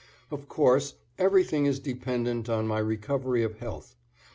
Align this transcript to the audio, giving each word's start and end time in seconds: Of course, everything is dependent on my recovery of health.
Of 0.31 0.47
course, 0.47 0.95
everything 1.19 1.67
is 1.67 1.77
dependent 1.77 2.49
on 2.49 2.65
my 2.65 2.79
recovery 2.79 3.43
of 3.43 3.59
health. 3.59 3.97